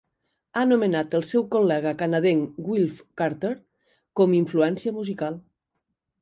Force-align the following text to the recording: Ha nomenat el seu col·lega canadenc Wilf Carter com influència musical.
Ha 0.59 0.61
nomenat 0.69 1.11
el 1.17 1.25
seu 1.27 1.43
col·lega 1.55 1.91
canadenc 1.99 2.57
Wilf 2.71 3.03
Carter 3.23 3.53
com 4.21 4.35
influència 4.39 4.95
musical. 4.99 5.39